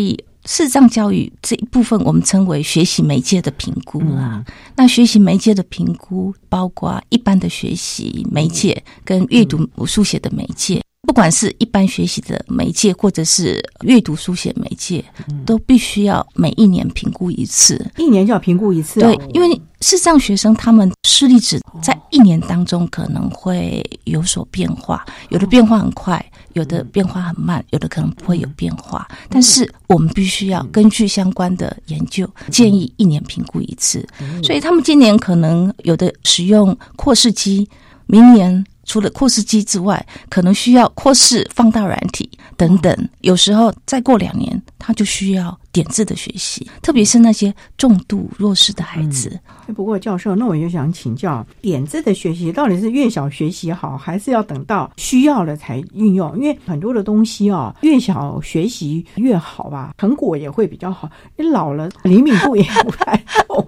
[0.45, 4.45] 视障教育这一部分，我们称为学习媒介的评估啊。
[4.77, 10.81] 那学习媒介的评估包括一般的学习媒介跟阅读书写的媒介。
[11.05, 15.03] 不管是一般学习的媒介，或者是阅读书写媒介，
[15.45, 17.79] 都必须要每一年评估一次。
[17.97, 18.99] 一年就要评估一次。
[18.99, 29.07] 对，因为视障学生他们视力值在一年当中可能会有所变化，有的变化很快，有的变化很慢，有的可能不会有变化。
[29.29, 34.05] 但是我们必须要根据相关的研究，建议一年评估一次。
[34.43, 37.69] 所以他们今年可能有的使用扩视机，
[38.07, 38.65] 明年。
[38.85, 43.09] 除了扩视机之外，可能需要扩视放大软体等等。
[43.21, 49.37] 有时候再过两年，它就需要点字的学习，特别是那些重度弱势的孩子。
[49.75, 56.33] 不过，教授，那我就想请教，点字的学习到底是越小学习好，还是要等到需要了才运用？
[56.37, 61.09] 因为很多的东西啊，越小学习越好吧，成果也会比较好。
[61.35, 63.65] 你老了，灵敏度也不太够。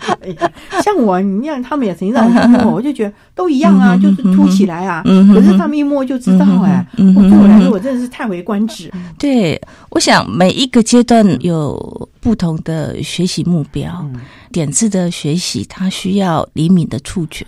[0.82, 5.04] 像我，你看他们也曾经让我摸，我就觉得都一样啊，就是凸起来啊。
[5.04, 8.90] 可是他们一摸就知道，哎，我对我来说，我真的是叹为观止。
[9.18, 14.06] 对，我想每一个阶段有不同的学习目标。
[14.52, 17.46] 点字的学习，它需要灵敏的触觉，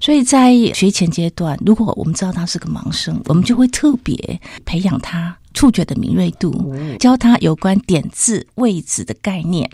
[0.00, 9.68] 所以在学前阶段，如果我们知道他是个盲生，我们就会特别培养他触觉的敏锐度，教他有关点字位置的概念。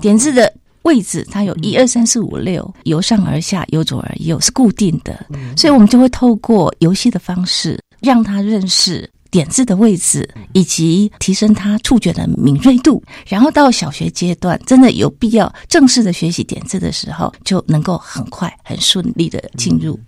[0.00, 0.52] 点字的
[0.82, 9.08] 位置，它有一二三四五六，由上而下，由左而右，是固定的，所以我们就会透过游戏的方式，让他认识。
[9.30, 19.98] 点字的位置，以及提升他触觉的敏锐度，然后到小学阶段，真的有必要正式的学习点字的时候，就能够很快、很顺利的进入。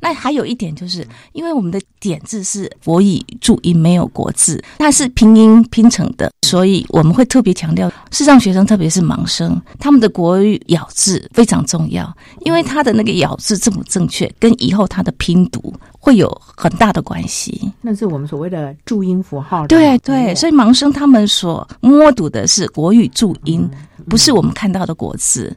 [0.00, 17.72] 那还有一点就是，因为我们的点字是国语注音，没有国字，它是拼音拼成的，所以我们会特别强调，视障学生，特别是盲生，他们的国语咬字非常重要，因为他的那个咬字正不正确，跟以后他的拼读会有很大的关系。
[17.80, 19.66] 那是我们所谓的注音符号。
[19.66, 23.68] 对对，所以盲生他们所摸读的是国语注音，
[24.08, 25.54] 不是我们看到的国字。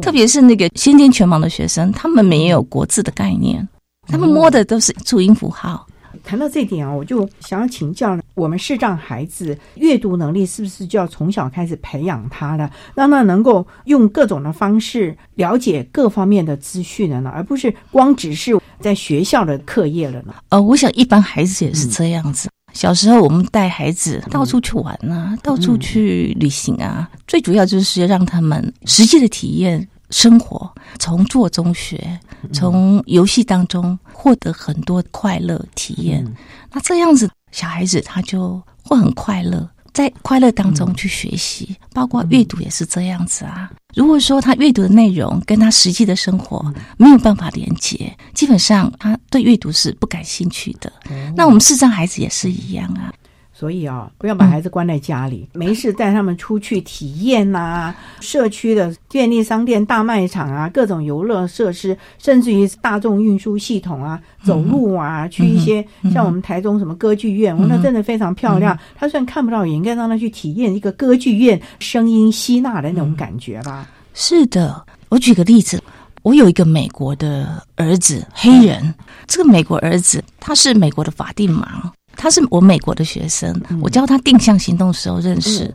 [0.00, 3.68] 特别是那个先天全盲的学生，他们没有国字的概念。
[4.10, 5.86] 他们摸的都是注音符号，
[6.24, 20.34] 谈到这点啊，我就想要请教我们视障孩子阅读能力是不是就要从小开始培养他了，让他能够用各种的方式了解各方面的资讯了呢，而不是光只是在学校的课业了呢？
[20.48, 22.48] 呃，我想一般孩子也是这样子。
[22.72, 32.18] 小时候我们带孩子到处去玩啊，到处去旅行啊，最主要就是让他们实际的体验生活，从做中学，
[32.52, 36.26] 从游戏当中获得很多快乐体验。
[36.72, 43.70] 那这样子，小孩子他就会很快乐，在快乐当中去学习，包括阅读也是这样子啊。
[43.94, 50.92] 如果说他阅读的内容跟他实际的生活没有办法连接，基本上他对阅读是不感兴趣的。
[51.36, 53.12] 那我们视障孩子也是一样啊。
[53.60, 57.94] 所以啊，不要把孩子关在家里，没事带他们出去体验呐。
[58.20, 68.78] 社区的便利商店、大卖场啊，各种游乐设施，甚至于大众运输系统啊，走路啊，去一些像我们台中什么歌剧院，那真的非常漂亮。
[68.96, 73.86] 他虽然看不到，也应该让他去体验一个歌剧院声音吸纳的那种感觉吧。
[74.14, 75.78] 是的，我举个例子，
[76.22, 78.94] 我有一个美国的儿子，黑人。
[79.26, 81.66] 这个美国儿子他是美国的法定盲。
[82.20, 85.74] 他是我美国的学生，我教他定向行动时候认识。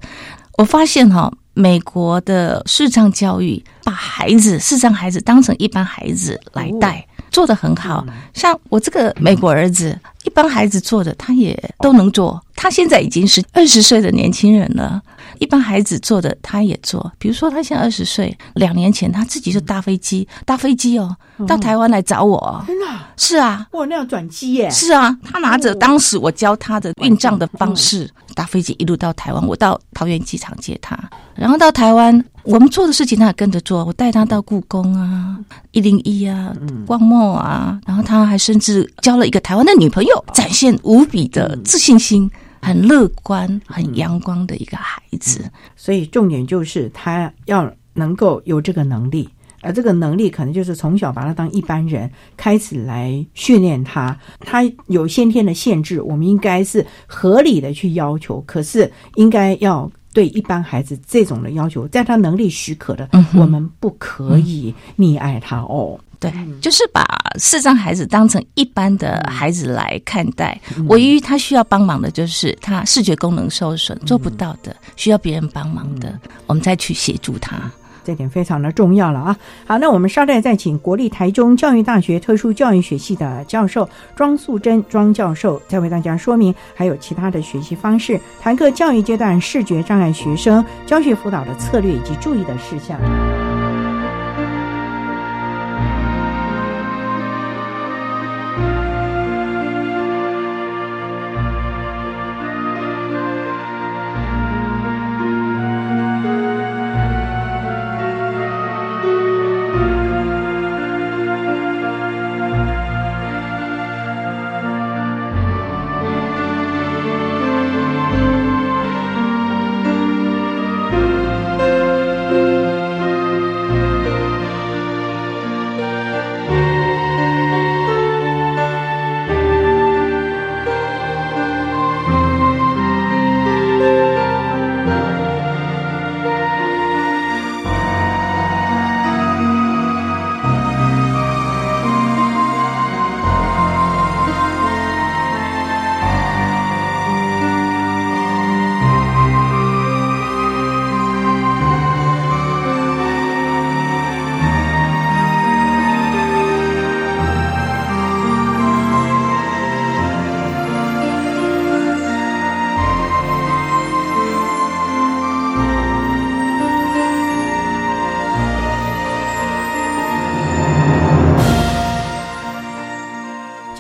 [0.60, 8.06] 我发现哈，美国的视障教育把孩子视障孩子当成一般孩子来带，做的很好。
[8.36, 12.40] 像我这个美国儿子，一般孩子做的他也都能做。
[12.56, 15.02] 他现在已经是二十岁的年轻人了。
[15.40, 17.12] 一般孩子做的，他也做。
[17.18, 21.16] 比如说，他现在二十岁，两年前他自己就搭飞机，搭飞机哦，
[21.48, 22.64] 到台湾来找我。
[22.68, 22.86] 真的？
[23.18, 23.68] 是啊。
[23.72, 24.70] 哇，那样转机耶？
[24.70, 29.46] 是啊，他拿着当时我教他的运账的方式，搭飞机一路到台湾。
[29.46, 30.98] 我到桃园机场接他，
[31.36, 33.86] 然后到台湾，我们做的事情他也跟着做。
[33.86, 35.38] 我带他到故宫啊，
[35.72, 36.54] 一零一啊，
[36.86, 42.30] 逛梦啊，然后他还甚至交了一个台湾的女朋友，展现无比的自信心。
[42.66, 49.30] 很乐观、很阳光的一个孩子，所以重点就是他要能够有这个能力，
[49.62, 54.18] 而这个能力可能就是从小把他当一般人开始来训练他。
[54.40, 66.00] 他有先天的限制，我们应该是合理的去要求，可是应该要对一般孩子这种的要求，在他能力许可的，我们不可以溺爱他哦。
[66.18, 67.06] 对，就是把
[67.38, 70.58] 视障孩子当成一般的孩子来看待。
[70.88, 77.70] 唯一他需要帮忙的就是他视觉功能受损，做不到的，需要别人帮忙的，我们再去协助他。
[78.06, 79.36] 这点非常的重要了啊！
[79.66, 93.00] 好，那我们稍待再请国立台中教育大学特殊教育学系的教授庄素珍庄教授，再为大家说明还有其他的学习方式，谈课教育阶段视觉障碍学生教学辅导的策略以及注意的事项。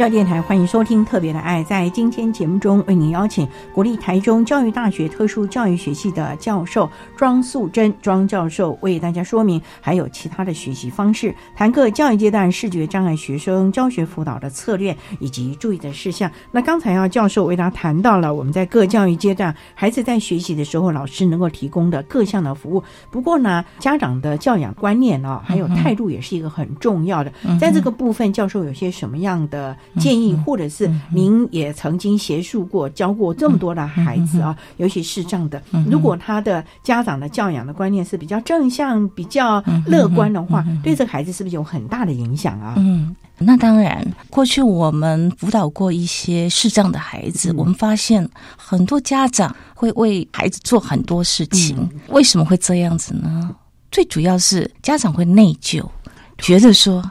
[0.09, 1.63] 电台欢迎收听《特别的爱》。
[1.65, 6.87] 在今天节目中，为您邀请国立台中教育大学特殊教育学系的教授
[7.17, 16.31] 庄素贞庄教授为大家说明，还有其他的学习方式，谈课教育阶段视觉障碍学生教学辅导的策略以及注意的事项。
[16.51, 22.83] 那刚才啊，教授为大家谈到了我们在各教育阶段孩子在学习的时候，老师能够提供的各项的服务。
[23.09, 27.31] 不过呢，家长的教养观念啊，还有态度也是一个很重要的。
[27.59, 29.75] 在这个部分，教授有些什么样的？
[29.99, 42.75] 建议，或者是您也曾经协助过教过这么多的孩子啊，尤其是这样的，如果他的家长的教养的观念是比较正向、比较乐观的话，对这个孩子是不是有很大的影响啊？
[42.77, 43.15] 嗯。
[43.37, 48.25] 那当然，过去我们辅导过一些视障的孩子，我们发现
[48.55, 51.89] 很多家长会为孩子做很多事情。
[52.07, 53.53] 为什么会这样子呢？
[53.91, 55.85] 最主要是家长会内疚，
[56.37, 57.03] 觉得说。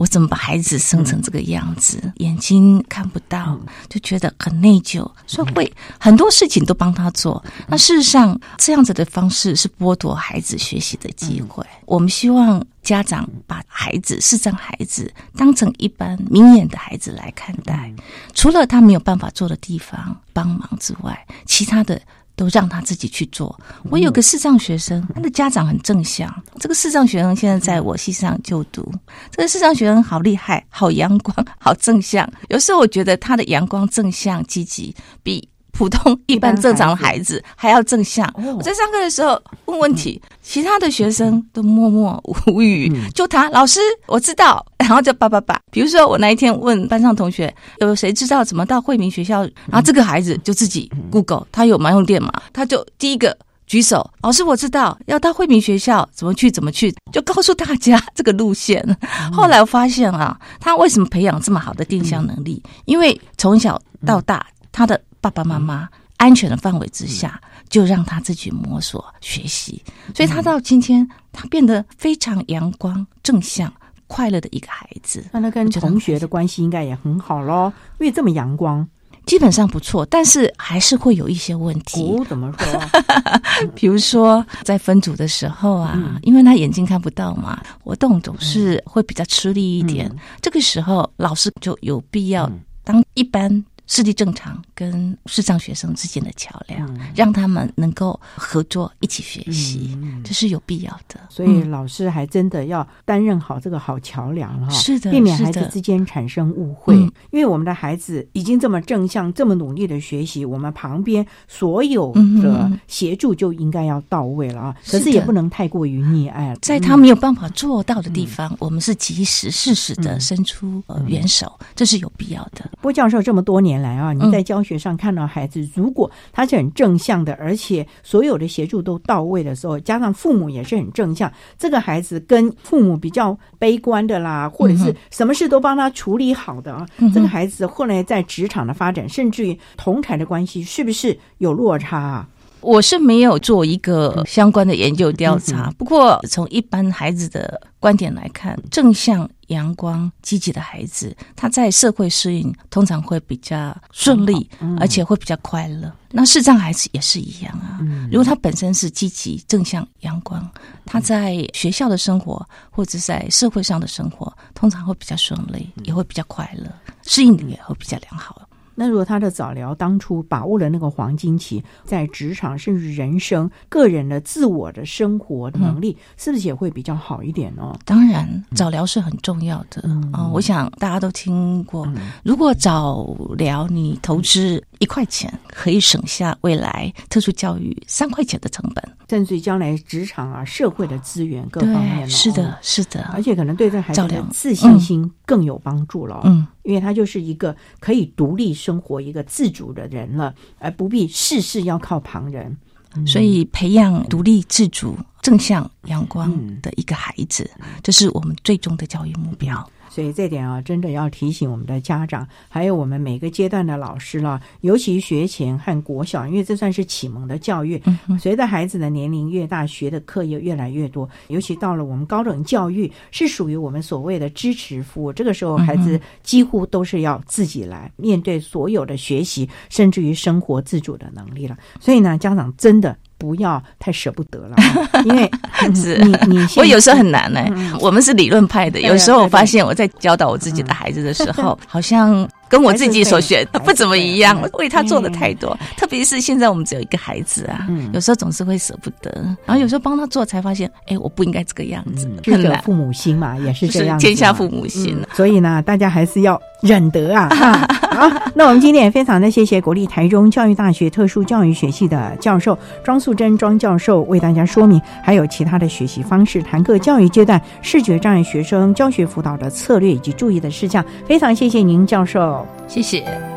[0.00, 2.00] 我怎么把孩子生成这个样子？
[2.16, 7.44] 眼睛看不到，就觉得很内疚，所以会很多事情都帮他做。
[7.68, 11.62] 那事实上，这样子的方式是剥夺孩子学习的机会。
[11.84, 17.92] 我们希望家长把孩子视障孩子当成一般明眼的孩子来看待，
[18.32, 22.00] 除了他没有办法做的地方帮忙之外，其他的。
[22.40, 23.54] 都让他自己去做。
[23.90, 26.34] 我有个视障学生，他的家长很正向。
[26.58, 28.90] 这个视障学生现在在我系上就读。
[29.30, 32.26] 这个视障学生好厉害，好阳光，好正向。
[32.48, 35.46] 有时候我觉得他的阳光、正向、积极，比。
[35.72, 38.30] 普通一般正常的孩子还要正向。
[38.36, 45.58] 我在上课的时候问问题，其他的学生都默默无语，就他老师我知道， 然后就叭叭叭。
[45.70, 49.42] 比如说我那一天问班上同学，有谁知道怎么到惠民学校？
[49.66, 58.84] 然后这个孩子就自己 Google，他有盲用电嘛，他就第一个举手，老师我知道要到惠民学校怎么去怎么去，就告诉大家这个路线。
[59.32, 62.62] 后来我发现啊，他为什么培养这么好的定向能力？
[62.84, 65.00] 因为从小到大他的。
[65.20, 69.82] 爸爸妈妈安全的范围之下，就让他自己摸索学习，
[70.14, 73.72] 所以他到今天，他变得非常阳光、正向、
[74.06, 75.24] 快乐的一个孩子。
[75.32, 78.86] 那他跟同学的关系应该也很好喽，因为这么阳光，
[79.24, 80.04] 基本上不错。
[80.06, 82.02] 但是还是会有一些问题。
[82.02, 82.80] 哦，怎么说？
[83.74, 90.10] 比如说在分组的时候啊，因为他眼睛看不到嘛，活动总是会比较吃力一点。
[90.42, 92.50] 这个时候，老师就有必要
[92.84, 93.64] 当一般。
[93.92, 101.18] 视力正常跟视障学生之间的桥梁，让他们能够合作一起学习，这是有必要的。
[101.28, 106.94] 所以老师还真的要担任好这个好桥梁哈，是的，避免孩子之间产生误会。
[106.94, 114.76] 因为我们的孩子已经这么正向、这么努力的学习，我们旁边所有的协助就应该要到位了啊。
[114.86, 122.70] 可是也不能太过于溺爱，在他没有办法做到的地方，我们是及时、适时的伸出援手，这是有必要的。
[122.80, 123.79] 郭教授这么多年。
[123.80, 124.12] 来啊！
[124.12, 142.28] 你在教学上看到孩子，如果他是很正向的，而且所有的协助都到位的时候，加上父母也是很正向，这个孩子跟父母比较悲观的啦，或者是什么事都帮他处理好的啊，这个孩子后来在职场的发展，甚至于同台的关系，是不是有落差啊？
[142.62, 155.92] 我是没有做一个相关的研究调查，不过从一般孩子的观点来看，正向、阳光、积极的孩子，他在社会适应通常会比较顺利，而且会比较快乐。
[156.12, 157.78] 那视障孩子也是一样啊，
[158.10, 160.50] 如果他本身是积极、正向、阳光，
[160.84, 166.68] 他在学校的生活或者在社会上的生活，通常会比较顺利，也会比较快乐，
[167.06, 168.42] 适应力也会比较良好。
[168.80, 177.78] 那如果他的早疗当初把握了那个黄金期，在职场甚至人生、个人的自我的生活能力，是不是也会比较好一点呢？
[177.84, 180.26] 当然，早疗是很重要的啊！
[180.32, 181.86] 我想大家都听过，
[182.24, 183.06] 如果早
[183.36, 196.20] 疗你投资一块钱，可以省下未来特殊教育三块钱的成本，甚至于将来职场啊、社会的资源各方面，是的，是的，而且可能对这孩子的自信心更有帮助了。
[196.22, 196.46] 嗯。
[196.62, 202.56] 因为他就是一个可以独立生活、一个自主的人了，而不必事事要靠旁人。
[203.04, 207.50] 所以，培养独立自主、正向、阳光的一个孩子，
[207.82, 209.68] 这是我们最终的教育目标。
[209.90, 214.40] 所以这点啊，真的要提醒我们的家长，还有我们每个阶段的老师了。
[214.60, 217.82] 尤其学前和国小，因为这算是启蒙的教育。
[218.18, 221.08] 随着孩子的年龄越大，学的课也越来越多。
[221.26, 225.12] 尤其到了我们高等教育，是属于我们所谓的支持服务。
[225.12, 231.58] 这个时候，孩子几乎都是要自己来面对所有的学习，甚至于生活自主的能力了。
[231.80, 232.96] 所以呢，家长真的。
[233.20, 234.56] 不要太舍不得了，
[235.04, 235.30] 因为
[236.02, 237.44] 你你我有时候很难呢。
[237.78, 245.56] 我们是理论派的，有时候我发现我在教导我自己的孩子的时候，好像跟我自己所选不怎么一样，为他做的太多。
[245.76, 249.10] 特别是现在我们只有一个孩子啊，有时候总是会舍不得，
[249.46, 252.10] 然后有时候帮他做，才发现，哎，我不应该这个样子。
[252.22, 254.98] 这个父母心嘛，也是这样，天下父母心。
[255.14, 257.28] 所以呢，大家还是要忍得啊。
[257.90, 270.84] 好，那我们今天也非常的谢谢国立台中教育大学特殊教育学系的教授庄素贞庄教授为大家说明，还有其他的学习方式，谈各教育阶段视觉障碍学生教学辅导的策略以及注意的事项。
[271.06, 272.39] 非常谢谢您，教授。
[272.68, 273.29] 谢谢。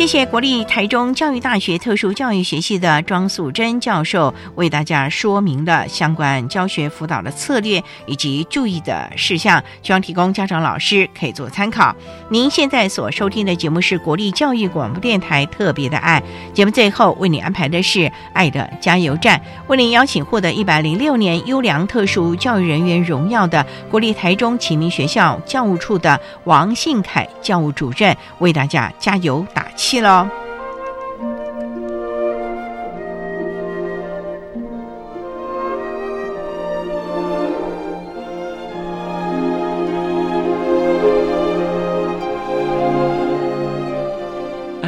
[0.00, 11.94] 谢谢国立台中教育大学特殊教育学系的庄素贞教授为大家说明了相关教学辅导的策略以及注意的事项，希望提供家长老师可以做参考。
[12.30, 16.22] 您现在所收听的节目是国立教育广播电台特别的爱
[16.54, 29.89] 节目，最后为你安排的是爱的加油站，为您邀请获得一百零六年优良特殊教育人员荣耀的国立台中启明学校教务处的王信凯教务主任为大家加油打气。
[29.90, 30.30] 气了！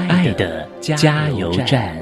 [0.09, 1.97] 爱的加油站。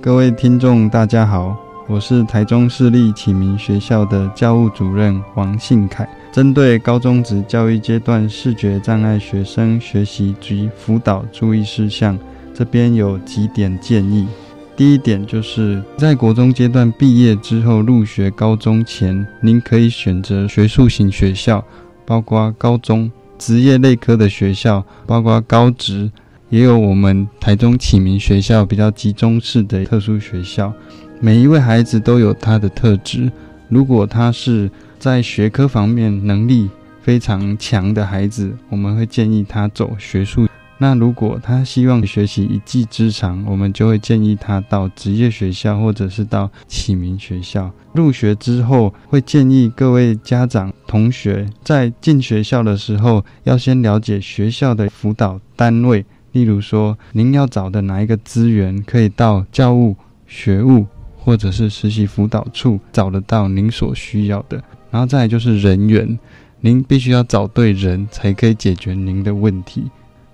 [0.00, 1.65] 各位听众，大家好。
[1.88, 6.08] 我是台中市立启明学校的教务主任王信凯。
[6.32, 12.18] 针对高中职教育阶段视觉障碍学生学习及辅导注意事项，
[12.52, 14.26] 这边有几点建议。
[14.74, 21.64] 第一点就是在国中阶段毕业之后入学高中前，您可以选择学术型学校，
[22.04, 23.08] 包括高中
[23.38, 26.10] 职业类科的学校，包括高职，
[26.50, 30.72] 也有我们台中启明学校比较集中式的特殊学校。
[31.18, 33.30] 每一位孩子都有他的特质。
[33.68, 36.68] 如果他是在学科方面能力
[37.00, 40.46] 非常强的孩子，我们会建议他走学术。
[40.78, 47.72] 那如果他希望学习一技之长，我们就会建议他到职业学校或者是到启明学校。
[47.94, 59.96] 入学之后，会建议各位家长、同学在进学校的时候，要先了解学校的辅导单位，例如说，您要找的哪一个资源可以到教务、
[60.26, 60.84] 学务。
[61.26, 64.62] 或者是实习辅导处找得到您所需要的，
[64.92, 66.16] 然后再来就是人员，
[66.60, 69.90] 您必须要找对人才可以解决您的问题。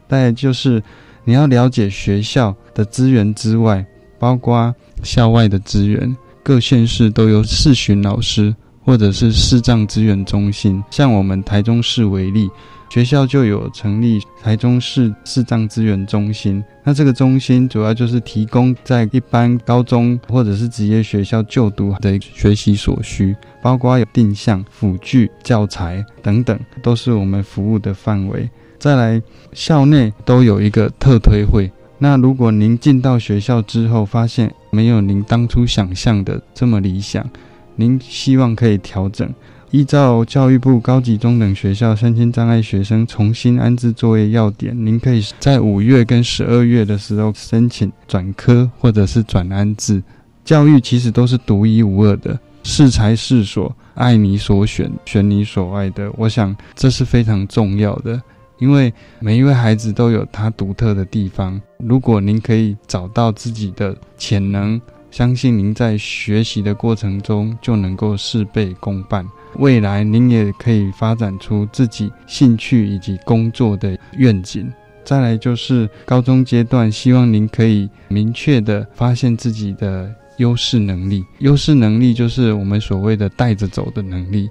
[0.06, 0.82] 再来就是
[1.24, 3.82] 你要了解学校的资源之外，
[4.18, 10.84] 包括校外的资源，各县市都有视巡老师或者是视障资源中心。
[10.90, 12.50] 像我们台中市为例。
[12.92, 28.46] 学校就有成立台中市视障资源中心，那这个中心主要就是提供在一般高中或者是职业学校就读的学习所需，包括有定向辅具、教材等等，都是我们服务的范围。
[28.78, 29.22] 再来，
[29.54, 37.26] 校内都有一个特推会，那如果您进到学校之后，发现没有您当初想象的这么理想，
[37.74, 39.32] 您希望可以调整。
[39.72, 50.02] 依照教育部高级中等学校身心障碍学生重新安置作业要点，您可以在五月跟十二月的时候申请转科或者是转安置。
[50.44, 56.12] 教育其实都是独一无二的，适才适所，爱你所选，选你所爱的。
[56.18, 58.20] 我想这是非常重要的，
[58.58, 61.58] 因为每一位孩子都有他独特的地方。
[61.78, 64.78] 如果您可以找到自己的潜能，
[65.10, 69.26] 相信您在学习的过程中就能够事倍功半。
[69.56, 74.72] 未来您也可以发展出自己兴趣以及工作的愿景。
[75.04, 81.24] 再来就是高中阶段，希望您可以明确的发现自己的优势能力。
[81.40, 84.48] 优势能力就是我们所谓的带着走的能力，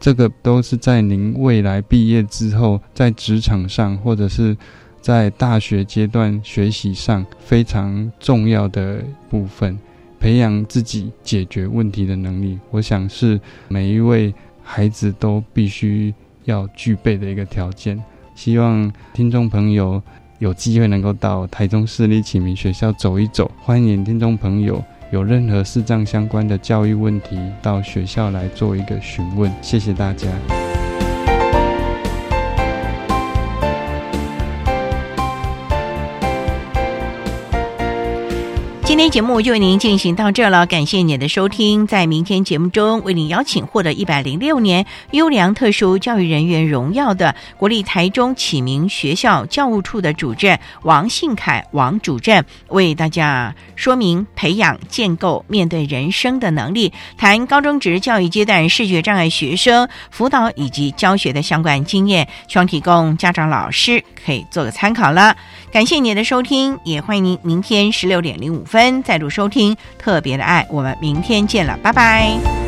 [0.00, 4.56] 这个都是在您未来毕业之后，在职场上或者是
[5.00, 9.78] 在大学阶段学习上非常重要的部分。
[10.22, 16.14] 培养自己解决问题的能力，我想是每一位孩子都必须
[16.44, 18.00] 要具备的一个条件。
[18.36, 20.00] 希望听众朋友
[20.38, 23.50] 有机会能够到台中市立启明学校走一走。
[23.58, 29.52] 欢迎听众朋友有任何视障相关的教育问题，到学校来做一个询问。
[29.60, 30.28] 谢谢大家。
[38.92, 41.86] 今天节目就为您进行到这了，感谢您的收听。
[41.86, 65.34] 在明天节目中，为您邀请获得一百零六年优良特殊教育人员荣耀的国立台中启明学校教务处的主任王信凯王主任，为大家说明培养建构面对人生的能力，谈高中职教育阶段视觉障碍学生辅导以及教学的相关经验，希望提供家长老师可以做个参考了。
[65.72, 72.61] 感谢您的收听，也欢迎您明天十六点零五分再度收听《特别的爱》，我们明天见了，拜拜。